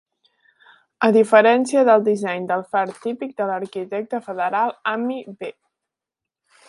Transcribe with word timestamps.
A 1.07 1.09
diferència 1.17 1.83
del 1.89 2.05
disseny 2.07 2.47
del 2.53 2.65
far 2.71 2.83
típic 3.03 3.37
de 3.43 3.49
l'arquitecte 3.51 4.23
federal 4.31 4.75
Ammi 4.95 5.21
B. 5.43 5.53